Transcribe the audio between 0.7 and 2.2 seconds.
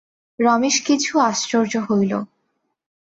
কিছু আশ্চর্য হইল।